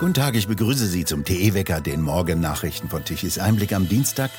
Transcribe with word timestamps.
Guten 0.00 0.14
Tag, 0.14 0.34
ich 0.34 0.48
begrüße 0.48 0.86
Sie 0.86 1.04
zum 1.04 1.26
TE-Wecker, 1.26 1.82
den 1.82 2.00
Morgennachrichten 2.00 2.88
von 2.88 3.04
Tichys 3.04 3.38
Einblick 3.38 3.74
am 3.74 3.86
Dienstag, 3.86 4.30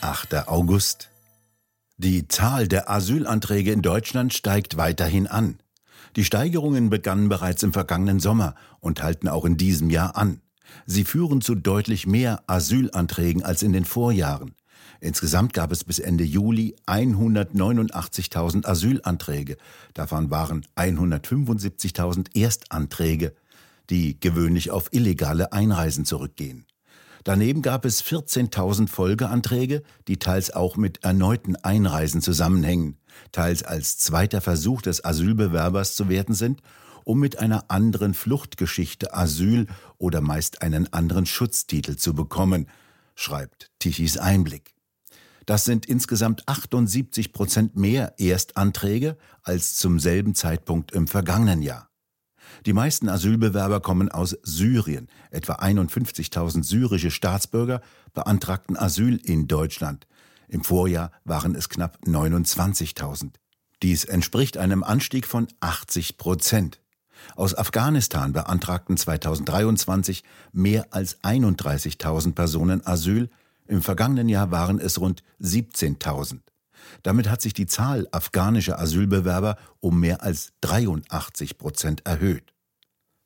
8. 0.00 0.48
August. 0.48 1.10
Die 1.98 2.26
Zahl 2.26 2.68
der 2.68 2.88
Asylanträge 2.88 3.70
in 3.70 3.82
Deutschland 3.82 4.32
steigt 4.32 4.78
weiterhin 4.78 5.26
an. 5.26 5.58
Die 6.16 6.24
Steigerungen 6.24 6.88
begannen 6.88 7.28
bereits 7.28 7.62
im 7.62 7.74
vergangenen 7.74 8.18
Sommer 8.18 8.54
und 8.80 9.02
halten 9.02 9.28
auch 9.28 9.44
in 9.44 9.58
diesem 9.58 9.90
Jahr 9.90 10.16
an. 10.16 10.40
Sie 10.86 11.04
führen 11.04 11.42
zu 11.42 11.54
deutlich 11.54 12.06
mehr 12.06 12.42
Asylanträgen 12.46 13.42
als 13.42 13.62
in 13.62 13.74
den 13.74 13.84
Vorjahren. 13.84 14.54
Insgesamt 15.00 15.52
gab 15.52 15.70
es 15.70 15.84
bis 15.84 15.98
Ende 15.98 16.24
Juli 16.24 16.76
189.000 16.86 18.64
Asylanträge. 18.64 19.58
Davon 19.92 20.30
waren 20.30 20.66
175.000 20.76 22.34
Erstanträge 22.34 23.34
die 23.90 24.18
gewöhnlich 24.18 24.70
auf 24.70 24.92
illegale 24.92 25.52
Einreisen 25.52 26.04
zurückgehen. 26.04 26.66
Daneben 27.24 27.60
gab 27.60 27.84
es 27.84 28.02
14.000 28.02 28.88
Folgeanträge, 28.88 29.82
die 30.08 30.18
teils 30.18 30.52
auch 30.52 30.76
mit 30.76 31.04
erneuten 31.04 31.56
Einreisen 31.56 32.22
zusammenhängen, 32.22 32.96
teils 33.32 33.62
als 33.62 33.98
zweiter 33.98 34.40
Versuch 34.40 34.80
des 34.80 35.04
Asylbewerbers 35.04 35.96
zu 35.96 36.08
werten 36.08 36.32
sind, 36.32 36.62
um 37.04 37.20
mit 37.20 37.38
einer 37.38 37.70
anderen 37.70 38.14
Fluchtgeschichte 38.14 39.14
Asyl 39.14 39.66
oder 39.98 40.20
meist 40.20 40.62
einen 40.62 40.92
anderen 40.92 41.26
Schutztitel 41.26 41.96
zu 41.96 42.14
bekommen, 42.14 42.68
schreibt 43.14 43.70
Tichys 43.78 44.16
Einblick. 44.16 44.74
Das 45.44 45.64
sind 45.64 45.84
insgesamt 45.86 46.48
78 46.48 47.32
Prozent 47.32 47.76
mehr 47.76 48.14
Erstanträge 48.18 49.16
als 49.42 49.74
zum 49.74 49.98
selben 49.98 50.34
Zeitpunkt 50.34 50.92
im 50.92 51.06
vergangenen 51.06 51.60
Jahr. 51.60 51.89
Die 52.66 52.72
meisten 52.72 53.08
Asylbewerber 53.08 53.80
kommen 53.80 54.10
aus 54.10 54.36
Syrien. 54.42 55.08
Etwa 55.30 55.54
51.000 55.54 56.62
syrische 56.62 57.10
Staatsbürger 57.10 57.80
beantragten 58.14 58.76
Asyl 58.76 59.16
in 59.16 59.48
Deutschland. 59.48 60.06
Im 60.48 60.64
Vorjahr 60.64 61.12
waren 61.24 61.54
es 61.54 61.68
knapp 61.68 61.98
29.000. 62.04 63.30
Dies 63.82 64.04
entspricht 64.04 64.58
einem 64.58 64.82
Anstieg 64.82 65.26
von 65.26 65.48
80 65.60 66.18
Prozent. 66.18 66.80
Aus 67.36 67.54
Afghanistan 67.54 68.32
beantragten 68.32 68.96
2023 68.96 70.24
mehr 70.52 70.88
als 70.90 71.22
31.000 71.22 72.34
Personen 72.34 72.86
Asyl. 72.86 73.30
Im 73.66 73.82
vergangenen 73.82 74.28
Jahr 74.28 74.50
waren 74.50 74.80
es 74.80 75.00
rund 75.00 75.22
17.000. 75.40 76.40
Damit 77.02 77.28
hat 77.28 77.42
sich 77.42 77.52
die 77.52 77.66
Zahl 77.66 78.08
afghanischer 78.12 78.78
Asylbewerber 78.78 79.56
um 79.80 80.00
mehr 80.00 80.22
als 80.22 80.52
83 80.60 81.58
Prozent 81.58 82.06
erhöht. 82.06 82.52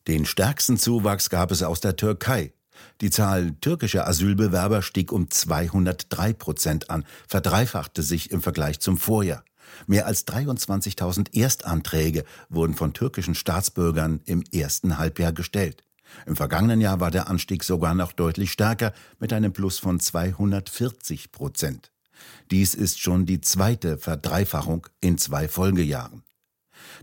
Den 0.06 0.27
stärksten 0.27 0.77
Zuwachs 0.77 1.30
gab 1.30 1.50
es 1.50 1.62
aus 1.62 1.80
der 1.80 1.96
Türkei. 1.96 2.52
Die 3.00 3.11
Zahl 3.11 3.52
türkischer 3.61 4.06
Asylbewerber 4.06 4.83
stieg 4.83 5.12
um 5.12 5.30
203 5.30 6.33
Prozent 6.33 6.91
an, 6.91 7.05
verdreifachte 7.28 8.02
sich 8.02 8.30
im 8.30 8.42
Vergleich 8.42 8.80
zum 8.80 8.98
Vorjahr. 8.98 9.44
Mehr 9.86 10.06
als 10.06 10.27
23.000 10.27 11.34
Erstanträge 11.34 12.24
wurden 12.48 12.74
von 12.74 12.92
türkischen 12.92 13.34
Staatsbürgern 13.34 14.20
im 14.24 14.42
ersten 14.52 14.98
Halbjahr 14.98 15.33
gestellt. 15.33 15.83
Im 16.27 16.36
vergangenen 16.36 16.80
Jahr 16.80 17.00
war 17.00 17.11
der 17.11 17.28
Anstieg 17.28 17.64
sogar 17.64 17.94
noch 17.94 18.12
deutlich 18.12 18.52
stärker 18.52 18.92
mit 19.18 19.33
einem 19.33 19.52
Plus 19.52 19.78
von 19.78 19.98
240 19.98 21.33
Prozent. 21.33 21.94
Dies 22.51 22.75
ist 22.75 23.01
schon 23.01 23.27
die 23.27 23.41
zweite 23.41 23.98
Verdreifachung 23.98 24.87
in 25.01 25.19
zwei 25.19 25.48
Folgejahren. 25.48 26.23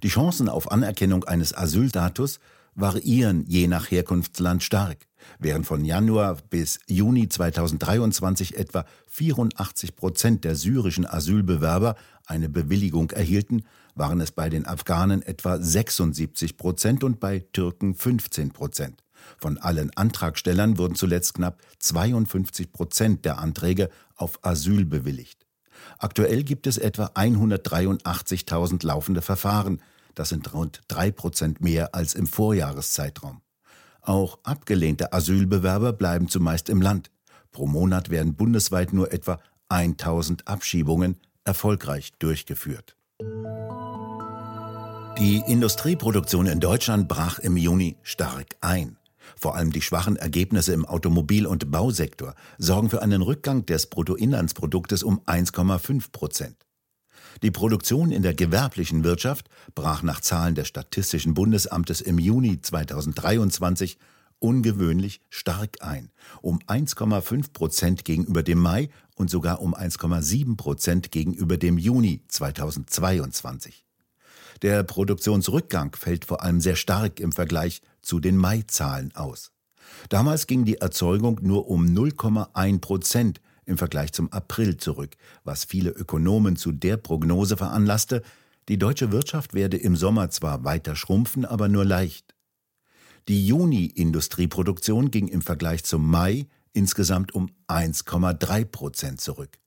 Die 0.03 0.09
Chancen 0.09 0.49
auf 0.49 0.71
Anerkennung 0.71 1.23
eines 1.23 1.53
Asylstatus 1.53 2.39
variieren 2.75 3.45
je 3.47 3.67
nach 3.67 3.91
Herkunftsland 3.91 4.63
stark. 4.63 5.07
Während 5.39 5.65
von 5.65 5.85
Januar 5.85 6.37
bis 6.49 6.79
Juni 6.87 7.27
2023 7.29 8.57
etwa 8.57 8.85
84 9.07 9.95
Prozent 9.95 10.43
der 10.43 10.55
syrischen 10.55 11.05
Asylbewerber 11.05 11.95
eine 12.25 12.49
Bewilligung 12.49 13.11
erhielten, 13.11 13.63
waren 13.93 14.21
es 14.21 14.31
bei 14.31 14.49
den 14.49 14.65
Afghanen 14.65 15.21
etwa 15.21 15.59
76 15.61 16.57
Prozent 16.57 17.03
und 17.03 17.19
bei 17.19 17.39
Türken 17.51 17.93
15 17.93 18.51
Prozent. 18.51 19.03
Von 19.37 19.57
allen 19.57 19.91
Antragstellern 19.95 20.77
wurden 20.77 20.95
zuletzt 20.95 21.35
knapp 21.35 21.61
52 21.79 22.71
Prozent 22.71 23.25
der 23.25 23.39
Anträge 23.39 23.89
auf 24.15 24.39
Asyl 24.43 24.85
bewilligt. 24.85 25.45
Aktuell 25.97 26.43
gibt 26.43 26.67
es 26.67 26.77
etwa 26.77 27.05
183.000 27.07 28.85
laufende 28.85 29.21
Verfahren. 29.21 29.81
Das 30.15 30.29
sind 30.29 30.53
rund 30.53 30.81
drei 30.87 31.11
Prozent 31.11 31.61
mehr 31.61 31.95
als 31.95 32.13
im 32.13 32.27
Vorjahreszeitraum. 32.27 33.41
Auch 34.01 34.39
abgelehnte 34.43 35.13
Asylbewerber 35.13 35.93
bleiben 35.93 36.27
zumeist 36.27 36.69
im 36.69 36.81
Land. 36.81 37.11
Pro 37.51 37.67
Monat 37.67 38.09
werden 38.09 38.35
bundesweit 38.35 38.93
nur 38.93 39.11
etwa 39.11 39.39
1000 39.69 40.47
Abschiebungen 40.47 41.17
erfolgreich 41.43 42.11
durchgeführt. 42.19 42.95
Die 45.17 45.43
Industrieproduktion 45.45 46.47
in 46.47 46.59
Deutschland 46.59 47.07
brach 47.07 47.39
im 47.39 47.57
Juni 47.57 47.97
stark 48.01 48.55
ein. 48.61 48.97
Vor 49.37 49.55
allem 49.55 49.71
die 49.71 49.81
schwachen 49.81 50.15
Ergebnisse 50.15 50.73
im 50.73 50.85
Automobil- 50.85 51.47
und 51.47 51.71
Bausektor 51.71 52.35
sorgen 52.57 52.89
für 52.89 53.01
einen 53.01 53.21
Rückgang 53.21 53.65
des 53.65 53.87
Bruttoinlandsproduktes 53.87 55.03
um 55.03 55.19
1,5 55.21 56.11
Prozent. 56.11 56.57
Die 57.43 57.51
Produktion 57.51 58.11
in 58.11 58.23
der 58.23 58.33
gewerblichen 58.33 59.03
Wirtschaft 59.03 59.49
brach 59.73 60.03
nach 60.03 60.21
Zahlen 60.21 60.55
des 60.55 60.67
Statistischen 60.67 61.33
Bundesamtes 61.33 62.01
im 62.01 62.19
Juni 62.19 62.61
2023 62.61 63.97
ungewöhnlich 64.39 65.21
stark 65.29 65.77
ein, 65.81 66.11
um 66.41 66.59
1,5 66.59 67.53
Prozent 67.53 68.05
gegenüber 68.05 68.43
dem 68.43 68.59
Mai 68.59 68.89
und 69.15 69.29
sogar 69.29 69.61
um 69.61 69.75
1,7 69.75 70.57
Prozent 70.57 71.11
gegenüber 71.11 71.57
dem 71.57 71.77
Juni 71.77 72.21
2022. 72.27 73.85
Der 74.61 74.83
Produktionsrückgang 74.83 75.95
fällt 75.95 76.25
vor 76.25 76.43
allem 76.43 76.61
sehr 76.61 76.75
stark 76.75 77.19
im 77.19 77.31
Vergleich 77.31 77.81
zu 78.01 78.19
den 78.19 78.37
Mai-Zahlen 78.37 79.15
aus. 79.15 79.51
Damals 80.09 80.47
ging 80.47 80.65
die 80.65 80.77
Erzeugung 80.77 81.39
nur 81.41 81.67
um 81.67 81.85
0,1 81.85 82.79
Prozent 82.79 83.41
im 83.65 83.77
Vergleich 83.77 84.11
zum 84.13 84.31
April 84.31 84.77
zurück, 84.77 85.15
was 85.43 85.65
viele 85.65 85.89
Ökonomen 85.89 86.55
zu 86.55 86.71
der 86.71 86.97
Prognose 86.97 87.57
veranlasste, 87.57 88.21
die 88.69 88.77
deutsche 88.77 89.11
Wirtschaft 89.11 89.53
werde 89.53 89.77
im 89.77 89.95
Sommer 89.95 90.29
zwar 90.29 90.63
weiter 90.63 90.95
schrumpfen, 90.95 91.45
aber 91.45 91.67
nur 91.67 91.85
leicht. 91.85 92.35
Die 93.27 93.45
Juni-Industrieproduktion 93.45 95.11
ging 95.11 95.27
im 95.27 95.41
Vergleich 95.41 95.83
zum 95.83 96.09
Mai 96.09 96.47
insgesamt 96.73 97.33
um 97.33 97.49
1,3 97.67 98.65
Prozent 98.65 99.21
zurück. 99.21 99.57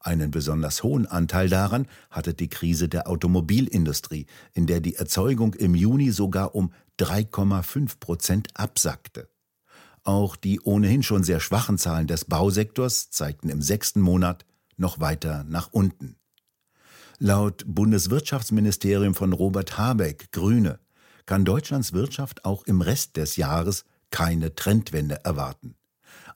Einen 0.00 0.30
besonders 0.30 0.82
hohen 0.82 1.06
Anteil 1.06 1.50
daran 1.50 1.86
hatte 2.10 2.32
die 2.32 2.48
Krise 2.48 2.88
der 2.88 3.06
Automobilindustrie, 3.08 4.26
in 4.54 4.66
der 4.66 4.80
die 4.80 4.96
Erzeugung 4.96 5.54
im 5.54 5.74
Juni 5.74 6.10
sogar 6.10 6.54
um 6.54 6.72
3,5 6.98 8.00
Prozent 8.00 8.48
absackte. 8.54 9.28
Auch 10.02 10.36
die 10.36 10.60
ohnehin 10.60 11.02
schon 11.02 11.22
sehr 11.22 11.38
schwachen 11.38 11.76
Zahlen 11.76 12.06
des 12.06 12.24
Bausektors 12.24 13.10
zeigten 13.10 13.50
im 13.50 13.60
sechsten 13.60 14.00
Monat 14.00 14.46
noch 14.78 15.00
weiter 15.00 15.44
nach 15.44 15.68
unten. 15.70 16.16
Laut 17.18 17.64
Bundeswirtschaftsministerium 17.66 19.14
von 19.14 19.34
Robert 19.34 19.76
Habeck, 19.76 20.32
Grüne, 20.32 20.80
kann 21.26 21.44
Deutschlands 21.44 21.92
Wirtschaft 21.92 22.46
auch 22.46 22.64
im 22.64 22.80
Rest 22.80 23.18
des 23.18 23.36
Jahres 23.36 23.84
keine 24.10 24.54
Trendwende 24.54 25.22
erwarten. 25.24 25.74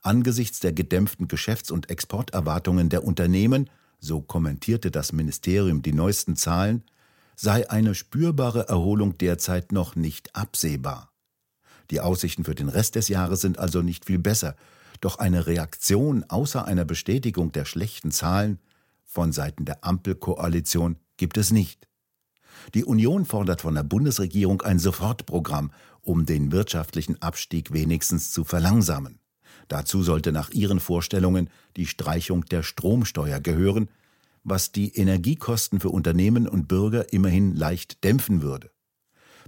Angesichts 0.04 0.60
der 0.60 0.74
gedämpften 0.74 1.28
Geschäfts- 1.28 1.70
und 1.70 1.88
Exporterwartungen 1.88 2.90
der 2.90 3.04
Unternehmen, 3.04 3.70
so 3.98 4.20
kommentierte 4.20 4.90
das 4.90 5.12
Ministerium 5.12 5.80
die 5.80 5.94
neuesten 5.94 6.36
Zahlen, 6.36 6.84
sei 7.36 7.70
eine 7.70 7.94
spürbare 7.94 8.68
Erholung 8.68 9.16
derzeit 9.16 9.72
noch 9.72 9.96
nicht 9.96 10.36
absehbar. 10.36 11.10
Die 11.90 12.02
Aussichten 12.02 12.44
für 12.44 12.54
den 12.54 12.68
Rest 12.68 12.96
des 12.96 13.08
Jahres 13.08 13.40
sind 13.40 13.58
also 13.58 13.80
nicht 13.80 14.04
viel 14.04 14.18
besser, 14.18 14.56
doch 15.00 15.18
eine 15.18 15.46
Reaktion 15.46 16.22
außer 16.28 16.66
einer 16.66 16.84
Bestätigung 16.84 17.50
der 17.52 17.64
schlechten 17.64 18.10
Zahlen 18.10 18.58
von 19.04 19.32
Seiten 19.32 19.64
der 19.64 19.84
Ampelkoalition 19.86 20.98
gibt 21.16 21.38
es 21.38 21.50
nicht. 21.50 21.88
Die 22.74 22.84
Union 22.84 23.24
fordert 23.24 23.62
von 23.62 23.74
der 23.74 23.84
Bundesregierung 23.84 24.60
ein 24.60 24.78
Sofortprogramm, 24.78 25.72
um 26.02 26.26
den 26.26 26.52
wirtschaftlichen 26.52 27.22
Abstieg 27.22 27.72
wenigstens 27.72 28.32
zu 28.32 28.44
verlangsamen. 28.44 29.18
Dazu 29.68 30.02
sollte 30.02 30.32
nach 30.32 30.50
ihren 30.50 30.80
Vorstellungen 30.80 31.48
die 31.76 31.86
Streichung 31.86 32.44
der 32.46 32.62
Stromsteuer 32.62 33.40
gehören, 33.40 33.88
was 34.44 34.72
die 34.72 34.94
Energiekosten 34.94 35.80
für 35.80 35.88
Unternehmen 35.88 36.46
und 36.46 36.68
Bürger 36.68 37.12
immerhin 37.12 37.56
leicht 37.56 38.04
dämpfen 38.04 38.42
würde. 38.42 38.70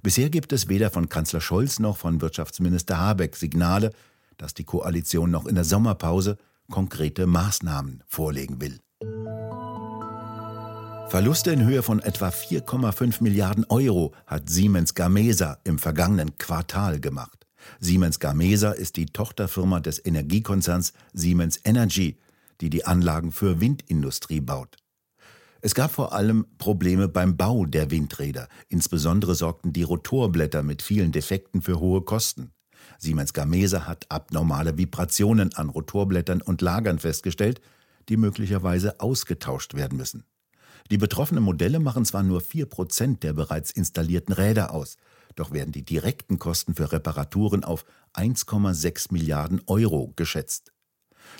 Bisher 0.03 0.31
gibt 0.31 0.53
es 0.53 0.69
weder 0.69 0.91
von 0.91 1.09
Kanzler 1.09 1.41
Scholz 1.41 1.79
noch 1.79 1.97
von 1.97 2.21
Wirtschaftsminister 2.21 2.99
Habeck 2.99 3.37
Signale, 3.37 3.93
dass 4.37 4.55
die 4.55 4.65
Koalition 4.65 5.31
noch 5.31 5.47
in 5.47 5.55
der 5.55 5.65
Sommerpause 5.65 6.37
konkrete 6.71 7.27
Maßnahmen 7.27 8.03
vorlegen 8.07 8.61
will. 8.61 8.81
Verluste 11.09 11.53
in 11.53 11.65
Höhe 11.65 11.83
von 11.83 12.01
etwa 12.01 12.29
4,5 12.29 13.23
Milliarden 13.23 13.65
Euro 13.69 14.13
hat 14.27 14.51
Siemens 14.51 14.95
Gamesa 14.95 15.59
im 15.65 15.79
vergangenen 15.79 16.37
Quartal 16.37 17.01
gemacht. 17.01 17.46
Siemens 17.81 18.21
Gamesa 18.21 18.73
ist 18.73 18.97
die 18.97 19.07
Tochterfirma 19.07 19.81
des 19.81 20.05
Energiekonzerns 20.05 20.93
Siemens 21.13 21.61
Energy, 21.65 22.19
die 22.61 22.71
die 22.71 22.85
Anlagen 22.85 23.33
für 23.33 23.61
Windindustrie 23.61 24.41
baut. 24.41 24.77
Es 25.61 25.75
gab 25.75 25.91
vor 25.91 26.13
allem 26.13 26.47
Probleme 26.59 27.09
beim 27.09 27.37
Bau 27.37 27.67
der 27.67 27.91
Windräder. 27.91 28.49
Insbesondere 28.69 29.35
sorgten 29.35 29.73
die 29.73 29.83
Rotorblätter 29.83 30.63
mit 30.63 30.83
vielen 30.83 31.13
Defekten 31.13 31.63
für 31.63 31.81
hohe 31.81 32.03
Kosten. 32.03 32.53
Siemens 32.99 33.33
Gamesa 33.33 33.87
hat 33.87 34.07
abnormale 34.09 34.79
Vibrationen 34.79 35.55
an 35.55 35.69
Rotorblättern 35.69 36.41
und 36.41 36.63
Lagern 36.63 36.99
festgestellt, 36.99 37.61
die 38.09 38.17
möglicherweise 38.17 39.01
ausgetauscht 39.01 39.75
werden 39.75 39.99
müssen. 39.99 40.25
Die 40.91 40.99
betroffenen 40.99 41.43
Modelle 41.43 41.81
machen 41.81 42.05
zwar 42.05 42.23
nur 42.23 42.41
4% 42.41 43.19
der 43.19 43.33
bereits 43.33 43.73
installierten 43.73 44.35
Räder 44.35 44.73
aus, 44.73 44.97
doch 45.37 45.53
werden 45.53 45.73
die 45.73 45.85
direkten 45.85 46.39
Kosten 46.39 46.75
für 46.75 46.91
Reparaturen 46.91 47.63
auf 47.63 47.85
1,6 48.15 49.13
Milliarden 49.13 49.63
Euro 49.67 50.13
geschätzt. 50.17 50.73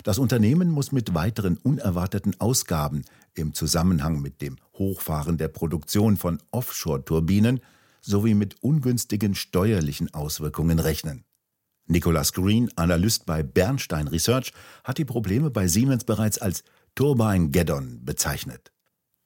Das 0.03 0.19
Unternehmen 0.19 0.69
muss 0.69 0.91
mit 0.91 1.13
weiteren 1.13 1.57
unerwarteten 1.57 2.39
Ausgaben 2.39 3.03
im 3.33 3.53
Zusammenhang 3.53 4.21
mit 4.21 4.41
dem 4.41 4.57
Hochfahren 4.77 5.37
der 5.37 5.47
Produktion 5.47 6.17
von 6.17 6.41
Offshore-Turbinen 6.51 7.59
sowie 8.01 8.33
mit 8.33 8.61
ungünstigen 8.61 9.35
steuerlichen 9.35 10.13
Auswirkungen 10.13 10.79
rechnen. 10.79 11.25
Nicholas 11.87 12.33
Green, 12.33 12.69
Analyst 12.75 13.25
bei 13.25 13.43
Bernstein 13.43 14.07
Research, 14.07 14.53
hat 14.83 14.97
die 14.97 15.05
Probleme 15.05 15.49
bei 15.49 15.67
Siemens 15.67 16.03
bereits 16.03 16.37
als 16.37 16.63
Turbine 16.95 17.49
Geddon 17.49 18.03
bezeichnet. 18.03 18.71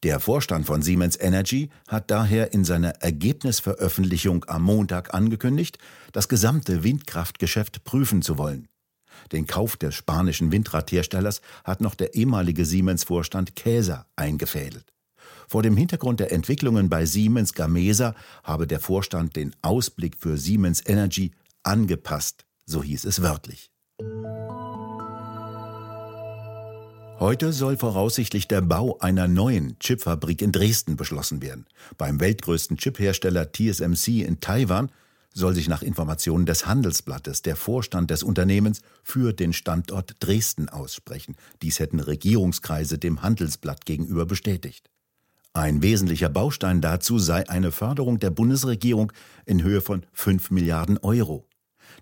Der 0.03 0.19
Vorstand 0.19 0.65
von 0.65 0.81
Siemens 0.81 1.15
Energy 1.19 1.69
hat 1.87 2.09
daher 2.09 2.53
in 2.53 2.65
seiner 2.65 2.89
Ergebnisveröffentlichung 3.01 4.45
am 4.47 4.63
Montag 4.63 5.13
angekündigt, 5.13 5.77
das 6.11 6.27
gesamte 6.27 6.83
Windkraftgeschäft 6.83 7.83
prüfen 7.83 8.23
zu 8.23 8.39
wollen. 8.39 8.67
Den 9.31 9.45
Kauf 9.45 9.77
des 9.77 9.93
spanischen 9.93 10.51
Windradherstellers 10.51 11.41
hat 11.63 11.81
noch 11.81 11.93
der 11.93 12.15
ehemalige 12.15 12.65
Siemens-Vorstand 12.65 13.55
Käser 13.55 14.07
eingefädelt. 14.15 14.91
Vor 15.47 15.61
dem 15.61 15.77
Hintergrund 15.77 16.19
der 16.19 16.31
Entwicklungen 16.31 16.89
bei 16.89 17.05
Siemens 17.05 17.53
Gamesa 17.53 18.15
habe 18.43 18.65
der 18.65 18.79
Vorstand 18.79 19.35
den 19.35 19.53
Ausblick 19.61 20.17
für 20.17 20.37
Siemens 20.37 20.81
Energy 20.83 21.31
angepasst, 21.61 22.45
so 22.65 22.81
hieß 22.81 23.05
es 23.05 23.21
wörtlich. 23.21 23.70
Heute 27.21 27.53
soll 27.53 27.77
voraussichtlich 27.77 28.47
der 28.47 28.61
Bau 28.61 28.97
einer 28.97 29.27
neuen 29.27 29.77
Chipfabrik 29.77 30.41
in 30.41 30.51
Dresden 30.51 30.95
beschlossen 30.95 31.39
werden. 31.39 31.67
Beim 31.95 32.19
weltgrößten 32.19 32.77
Chiphersteller 32.77 33.51
TSMC 33.51 34.23
in 34.23 34.39
Taiwan 34.39 34.89
soll 35.31 35.53
sich 35.53 35.69
nach 35.69 35.83
Informationen 35.83 36.47
des 36.47 36.65
Handelsblattes 36.65 37.43
der 37.43 37.55
Vorstand 37.55 38.09
des 38.09 38.23
Unternehmens 38.23 38.81
für 39.03 39.33
den 39.33 39.53
Standort 39.53 40.15
Dresden 40.19 40.67
aussprechen. 40.67 41.35
Dies 41.61 41.77
hätten 41.77 41.99
Regierungskreise 41.99 42.97
dem 42.97 43.21
Handelsblatt 43.21 43.85
gegenüber 43.85 44.25
bestätigt. 44.25 44.89
Ein 45.53 45.83
wesentlicher 45.83 46.29
Baustein 46.29 46.81
dazu 46.81 47.19
sei 47.19 47.47
eine 47.47 47.71
Förderung 47.71 48.17
der 48.17 48.31
Bundesregierung 48.31 49.13
in 49.45 49.61
Höhe 49.61 49.81
von 49.81 50.07
5 50.13 50.49
Milliarden 50.49 50.97
Euro. 50.97 51.45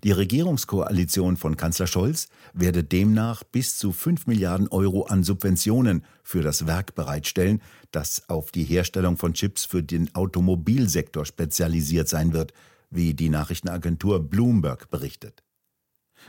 Die 0.02 0.12
Regierungskoalition 0.12 1.36
von 1.36 1.58
Kanzler 1.58 1.86
Scholz 1.86 2.28
werde 2.54 2.82
demnach 2.82 3.44
bis 3.44 3.76
zu 3.76 3.92
5 3.92 4.26
Milliarden 4.26 4.66
Euro 4.68 5.02
an 5.02 5.24
Subventionen 5.24 6.04
für 6.22 6.40
das 6.40 6.66
Werk 6.66 6.94
bereitstellen, 6.94 7.60
das 7.90 8.28
auf 8.30 8.50
die 8.50 8.64
Herstellung 8.64 9.18
von 9.18 9.34
Chips 9.34 9.66
für 9.66 9.82
den 9.82 10.14
Automobilsektor 10.14 11.26
spezialisiert 11.26 12.08
sein 12.08 12.32
wird, 12.32 12.54
wie 12.88 13.12
die 13.12 13.28
Nachrichtenagentur 13.28 14.20
Bloomberg 14.20 14.88
berichtet. 14.90 15.42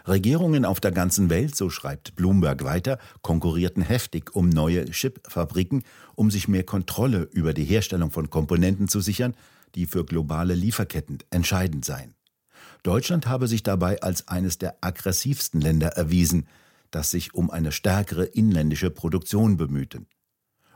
Regierungen 0.06 0.66
auf 0.66 0.82
der 0.82 0.92
ganzen 0.92 1.30
Welt, 1.30 1.56
so 1.56 1.70
schreibt 1.70 2.16
Bloomberg 2.16 2.66
weiter, 2.66 2.98
konkurrierten 3.22 3.84
heftig 3.84 4.36
um 4.36 4.50
neue 4.50 4.86
Chipfabriken, 4.86 5.84
um 6.16 6.30
sich 6.30 6.50
mehr 6.50 6.64
Kontrolle 6.64 7.30
über 7.32 7.54
die 7.54 7.66
Herstellung 7.66 8.12
von 8.12 8.30
Komponenten 8.30 8.90
zu 8.90 9.00
sichern, 9.00 9.34
die 9.76 9.86
für 9.86 10.04
globale 10.04 10.56
Lieferketten 10.56 11.20
entscheidend 11.30 11.86
seien. 11.86 12.16
Deutschland 12.84 13.28
habe 13.28 13.48
sich 13.48 13.64
dabei 13.64 14.02
als 14.02 14.28
eines 14.28 14.58
der 14.58 14.78
aggressivsten 14.82 15.62
Länder 15.62 15.90
erwiesen, 15.90 16.48
das 16.90 17.12
sich 17.12 17.34
um 17.34 17.50
eine 17.52 17.72
stärkere 17.72 18.26
inländische 18.26 18.90
Produktion 18.90 19.58
bemühte. 19.58 20.06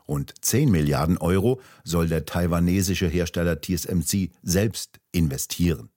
Rund 0.07 0.33
10 0.39 0.69
Milliarden 0.69 1.17
Euro 1.17 1.59
soll 1.83 2.07
der 2.07 2.25
taiwanesische 2.25 3.07
Hersteller 3.07 3.59
TSMC 3.59 4.29
selbst 4.43 4.99
investieren. 5.11 5.89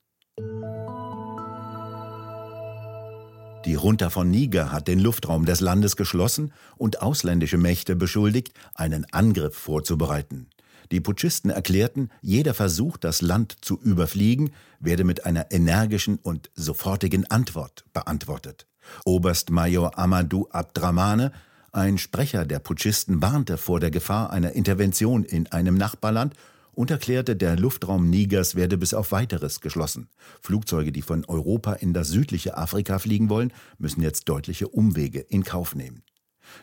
Die 3.67 3.73
Junta 3.73 4.09
von 4.09 4.31
Niger 4.31 4.73
hat 4.73 4.89
den 4.89 4.99
Luftraum 4.99 5.45
des 5.45 5.61
Landes 5.61 5.97
geschlossen 5.97 6.55
und 6.77 7.03
ausländische 7.03 7.59
Mächte 7.59 7.97
beschuldigt, 7.97 8.53
einen 8.75 9.05
Angriff 9.13 9.57
vorzubereiten. 9.57 10.49
Die 10.91 11.01
Putschisten 11.01 11.51
erklärten, 11.51 12.11
jeder 12.23 12.55
Versuch, 12.55 12.97
das 12.97 13.21
Land 13.21 13.57
zu 13.61 13.79
überfliegen, 13.81 14.51
werde 14.81 15.05
mit 15.05 15.27
einer 15.27 15.51
energischen 15.51 16.17
und 16.17 16.51
sofortigen 16.55 17.31
Antwort 17.31 17.85
beantwortet. 17.93 18.67
Oberstmajor 19.05 19.99
Amadou 19.99 20.49
Abdramane, 20.51 21.33
ein 21.73 21.99
Sprecher 21.99 22.47
der 22.47 22.59
Putschisten, 22.59 23.21
warnte 23.21 23.59
vor 23.59 23.81
der 23.81 23.91
Gefahr 23.91 24.31
einer 24.31 24.53
Intervention 24.53 25.25
in 25.25 25.47
einem 25.49 25.75
Nachbarland 25.75 26.35
und 26.73 26.91
erklärte, 26.91 27.37
der 27.37 27.57
Luftraum 27.57 28.09
Nigers 28.09 28.55
werde 28.55 28.79
bis 28.79 28.95
auf 28.95 29.13
weiteres 29.13 29.61
geschlossen. 29.61 30.09
Flugzeuge, 30.41 30.93
die 30.93 31.03
von 31.03 31.25
Europa 31.25 31.73
in 31.73 31.93
das 31.93 32.09
südliche 32.09 32.57
Afrika 32.57 32.99
fliegen 32.99 33.29
wollen, 33.29 33.53
müssen 33.79 34.01
jetzt 34.01 34.29
deutliche 34.29 34.69
Umwege 34.69 35.19
in 35.21 35.43
Kauf 35.43 35.75
nehmen. 35.75 36.03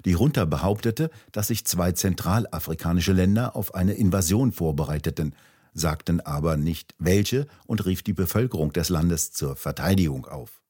Die 0.06 0.12
Junta 0.12 0.46
behauptete, 0.46 1.10
dass 1.32 1.48
sich 1.48 1.66
zwei 1.66 1.92
zentralafrikanische 1.92 3.14
Länder 3.14 3.56
auf 3.56 3.76
eine 3.76 3.94
Invasion 3.94 4.52
vorbereiteten, 4.52 5.36
sagten 5.74 6.22
aber 6.22 6.58
nicht 6.58 6.96
welche 7.00 7.48
und 7.66 7.86
rief 7.86 8.02
die 8.02 8.14
Bevölkerung 8.14 8.74
des 8.74 8.90
Landes 8.90 9.32
zur 9.32 9.56
Verteidigung 9.56 10.26
auf. 10.26 10.62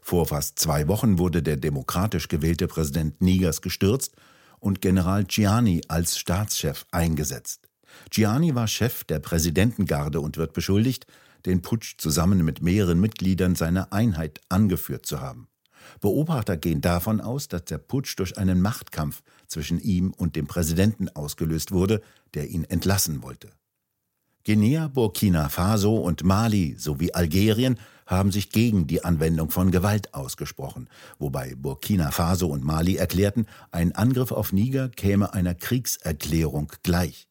Vor 0.00 0.26
fast 0.26 0.58
zwei 0.58 0.88
Wochen 0.88 1.18
wurde 1.18 1.42
der 1.42 1.56
demokratisch 1.56 2.28
gewählte 2.28 2.68
Präsident 2.68 3.20
Nigers 3.20 3.60
gestürzt 3.60 4.14
und 4.60 4.80
General 4.80 5.24
Gianni 5.24 5.82
als 5.88 6.18
Staatschef 6.18 6.86
eingesetzt. 6.90 7.68
Gianni 8.10 8.54
war 8.54 8.68
Chef 8.68 9.04
der 9.04 9.18
Präsidentengarde 9.18 10.20
und 10.20 10.36
wird 10.36 10.52
beschuldigt, 10.52 11.06
den 11.44 11.62
Putsch 11.62 11.96
zusammen 11.98 12.44
mit 12.44 12.62
mehreren 12.62 13.00
Mitgliedern 13.00 13.54
seiner 13.54 13.92
Einheit 13.92 14.40
angeführt 14.48 15.06
zu 15.06 15.20
haben. 15.20 15.48
Beobachter 16.00 16.56
gehen 16.56 16.80
davon 16.80 17.20
aus, 17.20 17.48
dass 17.48 17.64
der 17.64 17.78
Putsch 17.78 18.18
durch 18.18 18.38
einen 18.38 18.60
Machtkampf 18.60 19.22
zwischen 19.46 19.80
ihm 19.80 20.12
und 20.12 20.36
dem 20.36 20.46
Präsidenten 20.46 21.08
ausgelöst 21.08 21.72
wurde, 21.72 22.02
der 22.34 22.48
ihn 22.48 22.64
entlassen 22.64 23.22
wollte. 23.22 23.50
Guinea, 24.44 24.86
Burkina 24.86 25.48
Faso 25.48 25.96
und 25.96 26.22
Mali 26.22 26.76
sowie 26.78 27.12
Algerien 27.12 27.78
haben 28.06 28.30
sich 28.30 28.50
gegen 28.50 28.86
die 28.86 29.04
Anwendung 29.04 29.50
von 29.50 29.72
Gewalt 29.72 30.14
ausgesprochen, 30.14 30.88
wobei 31.18 31.56
Burkina 31.56 32.12
Faso 32.12 32.46
und 32.46 32.64
Mali 32.64 32.94
erklärten, 32.94 33.46
ein 33.72 33.92
Angriff 33.96 34.30
auf 34.30 34.52
Niger 34.52 34.88
käme 34.88 35.34
einer 35.34 35.56
Kriegserklärung 35.56 36.70
gleich. 36.84 37.26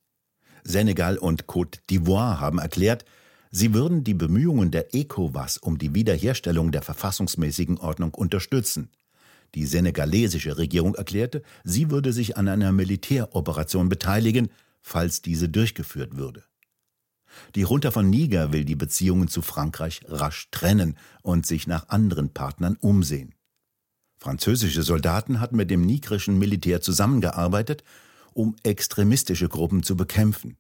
Senegal 0.66 1.18
und 1.18 1.46
Côte 1.46 1.80
d'Ivoire 1.90 2.40
haben 2.40 2.60
erklärt, 2.60 3.06
Sie 3.58 3.74
würden 3.74 4.04
die 4.04 4.14
Bemühungen 4.14 4.70
der 4.70 4.94
ECOWAS 4.94 5.60
um 5.60 5.78
die 5.78 5.96
Wiederherstellung 5.96 6.74
der 6.74 6.82
verfassungsmäßigen 6.82 7.78
Ordnung 7.78 8.14
unterstützen. 8.14 8.90
Die 9.54 9.66
senegalesische 9.66 10.58
Regierung 10.58 10.94
erklärte, 10.96 11.42
sie 11.64 11.90
würde 11.90 12.12
sich 12.12 12.36
an 12.36 12.50
einer 12.50 12.74
Militäroperation 12.74 13.88
beteiligen, 13.88 14.50
falls 14.82 15.22
diese 15.22 15.48
durchgeführt 15.48 16.18
würde. 16.18 16.44
Die 17.56 17.62
Junta 17.62 17.92
von 17.92 18.10
Niger 18.10 18.52
will 18.52 18.66
die 18.66 18.76
Beziehungen 18.76 19.30
zu 19.30 19.42
Frankreich 19.42 20.02
rasch 20.06 20.50
trennen 20.52 20.98
und 21.22 21.46
sich 21.46 21.66
nach 21.66 21.88
anderen 21.88 22.34
Partnern 22.34 22.76
umsehen. 22.82 23.36
Französische 24.18 24.84
Soldaten 24.84 25.40
hatten 25.40 25.56
mit 25.56 25.72
dem 25.72 25.86
nigrischen 25.86 26.38
Militär 26.38 26.82
zusammengearbeitet, 26.82 27.86
um 28.34 28.58
extremistische 28.64 29.48
Gruppen 29.48 29.82
zu 29.82 29.96
bekämpfen. 29.96 30.58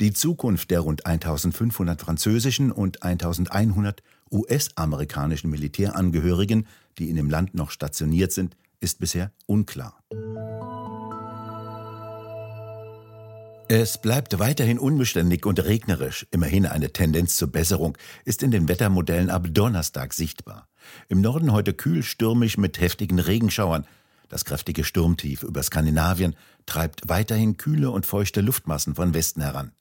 Die 0.00 0.12
Zukunft 0.12 0.70
der 0.70 0.80
rund 0.80 1.06
1500 1.06 2.00
französischen 2.00 2.72
und 2.72 3.02
1100 3.02 4.02
US-amerikanischen 4.30 5.50
Militärangehörigen, 5.50 6.66
die 6.98 7.10
in 7.10 7.16
dem 7.16 7.30
Land 7.30 7.54
noch 7.54 7.70
stationiert 7.70 8.32
sind, 8.32 8.56
ist 8.80 8.98
bisher 8.98 9.30
unklar. 9.46 9.98
Es 13.68 13.96
bleibt 13.98 14.38
weiterhin 14.38 14.78
unbeständig 14.78 15.46
und 15.46 15.64
regnerisch. 15.64 16.26
Immerhin 16.30 16.66
eine 16.66 16.92
Tendenz 16.92 17.36
zur 17.36 17.50
Besserung 17.50 17.96
ist 18.24 18.42
in 18.42 18.50
den 18.50 18.68
Wettermodellen 18.68 19.30
ab 19.30 19.46
Donnerstag 19.50 20.12
sichtbar. 20.12 20.68
Im 21.08 21.22
Norden 21.22 21.50
heute 21.52 21.72
kühl 21.72 22.02
stürmisch 22.02 22.58
mit 22.58 22.78
heftigen 22.78 23.18
Regenschauern. 23.18 23.86
Das 24.28 24.44
kräftige 24.44 24.84
Sturmtief 24.84 25.42
über 25.42 25.62
Skandinavien 25.62 26.36
treibt 26.66 27.08
weiterhin 27.08 27.56
kühle 27.56 27.90
und 27.90 28.04
feuchte 28.04 28.42
Luftmassen 28.42 28.94
von 28.94 29.14
Westen 29.14 29.40
heran. 29.40 29.72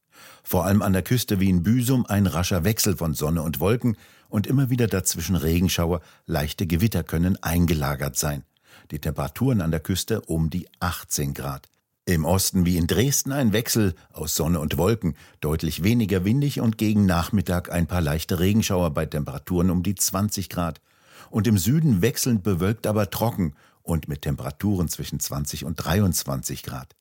Vor 0.44 0.66
allem 0.66 0.82
an 0.82 0.94
der 0.94 1.02
Küste 1.02 1.40
wie 1.40 1.50
in 1.50 1.64
Büsum 1.64 2.06
ein 2.06 2.28
rascher 2.28 2.64
Wechsel 2.64 2.98
von 2.98 3.14
Sonne 3.14 3.42
und 3.42 3.60
Wolken 3.60 3.98
und 4.30 4.48
immer 4.48 4.70
wieder 4.70 4.88
dazwischen 4.88 5.36
Regenschauer, 5.36 6.02
leichte 6.26 6.68
Gewitter 6.68 7.04
können 7.04 7.42
eingelagert 7.42 8.18
sein. 8.18 8.44
Die 8.92 9.00
Temperaturen 9.00 9.62
an 9.62 9.72
der 9.72 9.80
Küste 9.80 10.22
um 10.22 10.50
die 10.50 10.68
18 10.80 11.34
Grad. 11.34 11.70
Im 12.06 12.26
Osten 12.26 12.66
wie 12.66 12.78
in 12.78 12.88
Dresden 12.88 13.32
ein 13.32 13.54
Wechsel 13.54 13.96
aus 14.12 14.36
Sonne 14.36 14.60
und 14.60 14.78
Wolken, 14.78 15.16
deutlich 15.40 15.84
weniger 15.84 16.26
windig 16.26 16.60
und 16.60 16.78
gegen 16.78 17.06
Nachmittag 17.06 17.72
ein 17.72 17.88
paar 17.88 18.02
leichte 18.02 18.40
Regenschauer 18.40 18.92
bei 18.92 19.06
Temperaturen 19.06 19.70
um 19.70 19.84
die 19.84 19.96
20 19.96 20.50
Grad. 20.50 20.82
Und 21.30 21.48
im 21.48 21.58
Süden 21.58 22.02
wechselnd 22.02 22.44
bewölkt, 22.44 22.88
aber 22.88 23.10
trocken 23.10 23.56
und 23.84 24.10
mit 24.10 24.24
Temperaturen 24.24 24.90
zwischen 24.90 25.20
20 25.20 25.64
und 25.64 25.76
23 25.76 26.64
Grad. 26.64 26.94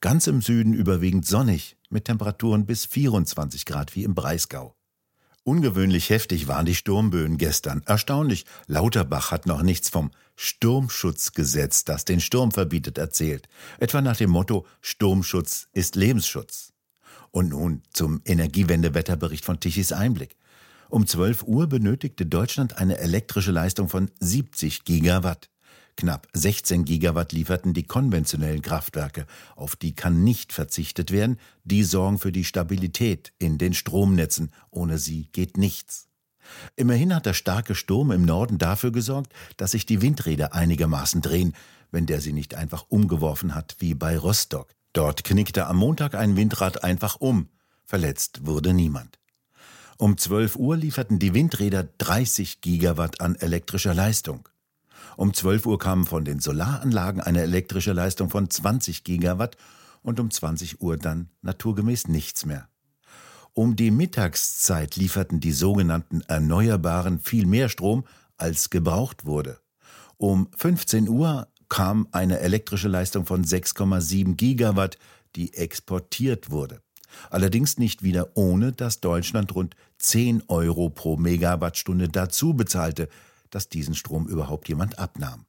Ganz 0.00 0.26
im 0.26 0.42
Süden 0.42 0.72
überwiegend 0.72 1.26
sonnig, 1.26 1.76
mit 1.90 2.06
Temperaturen 2.06 2.66
bis 2.66 2.84
24 2.86 3.64
Grad 3.64 3.94
wie 3.94 4.04
im 4.04 4.14
Breisgau. 4.14 4.74
Ungewöhnlich 5.48 6.10
heftig 6.10 6.46
waren 6.46 6.66
die 6.66 6.74
Sturmböen 6.74 7.38
gestern. 7.38 7.82
Erstaunlich, 7.86 8.44
Lauterbach 8.66 9.30
hat 9.30 9.46
noch 9.46 9.62
nichts 9.62 9.88
vom 9.88 10.10
Sturmschutzgesetz, 10.36 11.84
das 11.84 12.04
den 12.04 12.20
Sturm 12.20 12.52
verbietet, 12.52 12.98
erzählt. 12.98 13.48
Etwa 13.80 14.02
nach 14.02 14.18
dem 14.18 14.28
Motto 14.28 14.66
Sturmschutz 14.82 15.68
ist 15.72 15.96
Lebensschutz. 15.96 16.74
Und 17.30 17.48
nun 17.48 17.82
zum 17.94 18.20
Energiewendewetterbericht 18.26 19.44
von 19.44 19.58
Tichys 19.58 19.92
Einblick. 19.92 20.36
Um 20.90 21.06
12 21.06 21.44
Uhr 21.44 21.66
benötigte 21.66 22.26
Deutschland 22.26 22.76
eine 22.76 22.98
elektrische 22.98 23.50
Leistung 23.50 23.88
von 23.88 24.10
70 24.20 24.84
Gigawatt. 24.84 25.48
Knapp 25.98 26.28
16 26.32 26.84
Gigawatt 26.84 27.32
lieferten 27.32 27.74
die 27.74 27.82
konventionellen 27.82 28.62
Kraftwerke, 28.62 29.26
auf 29.56 29.74
die 29.74 29.96
kann 29.96 30.22
nicht 30.22 30.52
verzichtet 30.52 31.10
werden, 31.10 31.40
die 31.64 31.82
sorgen 31.82 32.20
für 32.20 32.30
die 32.30 32.44
Stabilität 32.44 33.32
in 33.40 33.58
den 33.58 33.74
Stromnetzen, 33.74 34.52
ohne 34.70 34.98
sie 34.98 35.24
geht 35.32 35.56
nichts. 35.56 36.06
Immerhin 36.76 37.12
hat 37.12 37.26
der 37.26 37.34
starke 37.34 37.74
Sturm 37.74 38.12
im 38.12 38.22
Norden 38.22 38.58
dafür 38.58 38.92
gesorgt, 38.92 39.32
dass 39.56 39.72
sich 39.72 39.86
die 39.86 40.00
Windräder 40.00 40.54
einigermaßen 40.54 41.20
drehen, 41.20 41.52
wenn 41.90 42.06
der 42.06 42.20
sie 42.20 42.32
nicht 42.32 42.54
einfach 42.54 42.86
umgeworfen 42.88 43.56
hat 43.56 43.74
wie 43.80 43.94
bei 43.94 44.16
Rostock. 44.16 44.68
Dort 44.92 45.24
knickte 45.24 45.66
am 45.66 45.78
Montag 45.78 46.14
ein 46.14 46.36
Windrad 46.36 46.84
einfach 46.84 47.16
um. 47.16 47.48
Verletzt 47.84 48.46
wurde 48.46 48.72
niemand. 48.72 49.18
Um 49.96 50.16
12 50.16 50.54
Uhr 50.54 50.76
lieferten 50.76 51.18
die 51.18 51.34
Windräder 51.34 51.88
30 51.98 52.60
Gigawatt 52.60 53.20
an 53.20 53.34
elektrischer 53.34 53.94
Leistung. 53.94 54.48
Um 55.16 55.34
12 55.34 55.66
Uhr 55.66 55.78
kam 55.78 56.06
von 56.06 56.24
den 56.24 56.40
Solaranlagen 56.40 57.20
eine 57.20 57.42
elektrische 57.42 57.92
Leistung 57.92 58.30
von 58.30 58.48
20 58.48 59.04
Gigawatt 59.04 59.56
und 60.02 60.20
um 60.20 60.30
20 60.30 60.80
Uhr 60.80 60.96
dann 60.96 61.28
naturgemäß 61.42 62.08
nichts 62.08 62.46
mehr. 62.46 62.68
Um 63.52 63.74
die 63.74 63.90
Mittagszeit 63.90 64.96
lieferten 64.96 65.40
die 65.40 65.52
sogenannten 65.52 66.20
Erneuerbaren 66.22 67.18
viel 67.18 67.46
mehr 67.46 67.68
Strom, 67.68 68.04
als 68.36 68.70
gebraucht 68.70 69.26
wurde. 69.26 69.58
Um 70.16 70.48
15 70.56 71.08
Uhr 71.08 71.48
kam 71.68 72.08
eine 72.12 72.40
elektrische 72.40 72.88
Leistung 72.88 73.26
von 73.26 73.44
6,7 73.44 74.36
Gigawatt, 74.36 74.98
die 75.36 75.54
exportiert 75.54 76.50
wurde. 76.50 76.80
Allerdings 77.30 77.78
nicht 77.78 78.02
wieder 78.02 78.30
ohne, 78.34 78.72
dass 78.72 79.00
Deutschland 79.00 79.54
rund 79.54 79.74
10 79.98 80.44
Euro 80.48 80.88
pro 80.90 81.16
Megawattstunde 81.16 82.08
dazu 82.08 82.54
bezahlte, 82.54 83.08
dass 83.50 83.68
diesen 83.68 83.94
Strom 83.94 84.26
überhaupt 84.26 84.68
jemand 84.68 84.98
abnahm. 84.98 85.46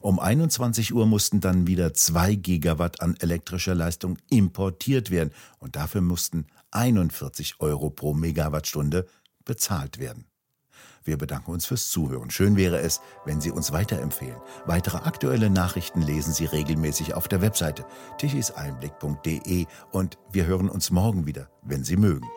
Um 0.00 0.18
21 0.18 0.94
Uhr 0.94 1.06
mussten 1.06 1.40
dann 1.40 1.66
wieder 1.66 1.92
2 1.92 2.36
Gigawatt 2.36 3.00
an 3.00 3.16
elektrischer 3.18 3.74
Leistung 3.74 4.18
importiert 4.30 5.10
werden 5.10 5.32
und 5.58 5.76
dafür 5.76 6.00
mussten 6.00 6.46
41 6.70 7.56
Euro 7.60 7.90
pro 7.90 8.14
Megawattstunde 8.14 9.06
bezahlt 9.44 9.98
werden. 9.98 10.26
Wir 11.04 11.16
bedanken 11.16 11.52
uns 11.52 11.64
fürs 11.64 11.90
Zuhören. 11.90 12.30
Schön 12.30 12.56
wäre 12.56 12.80
es, 12.80 13.00
wenn 13.24 13.40
Sie 13.40 13.50
uns 13.50 13.72
weiterempfehlen. 13.72 14.36
Weitere 14.66 14.98
aktuelle 14.98 15.48
Nachrichten 15.48 16.02
lesen 16.02 16.34
Sie 16.34 16.44
regelmäßig 16.44 17.14
auf 17.14 17.28
der 17.28 17.40
Webseite 17.40 17.86
tichiseinblick.de 18.18 19.66
und 19.90 20.18
wir 20.32 20.46
hören 20.46 20.68
uns 20.68 20.90
morgen 20.90 21.26
wieder, 21.26 21.48
wenn 21.62 21.82
Sie 21.82 21.96
mögen. 21.96 22.28